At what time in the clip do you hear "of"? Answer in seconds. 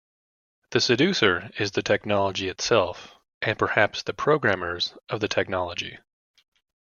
5.09-5.19